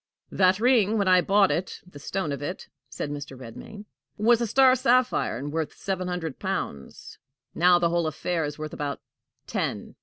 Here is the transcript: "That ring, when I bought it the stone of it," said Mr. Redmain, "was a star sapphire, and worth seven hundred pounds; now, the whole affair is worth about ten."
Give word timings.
"That 0.31 0.59
ring, 0.59 0.97
when 0.97 1.07
I 1.07 1.21
bought 1.21 1.51
it 1.51 1.79
the 1.85 1.99
stone 1.99 2.31
of 2.31 2.41
it," 2.41 2.67
said 2.89 3.11
Mr. 3.11 3.37
Redmain, 3.37 3.85
"was 4.17 4.41
a 4.41 4.47
star 4.47 4.75
sapphire, 4.75 5.37
and 5.37 5.53
worth 5.53 5.75
seven 5.75 6.07
hundred 6.07 6.39
pounds; 6.39 7.19
now, 7.53 7.77
the 7.77 7.89
whole 7.89 8.07
affair 8.07 8.43
is 8.43 8.57
worth 8.57 8.73
about 8.73 8.99
ten." 9.45 9.93